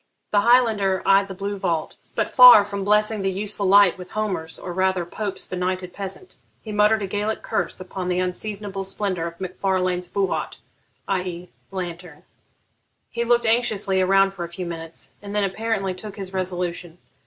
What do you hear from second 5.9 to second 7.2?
peasant, he muttered a